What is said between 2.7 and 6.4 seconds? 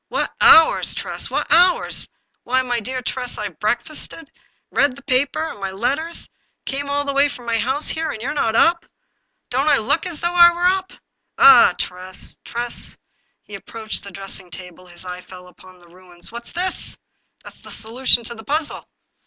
dear Tress, I've breakfasted, read the papers and my letters,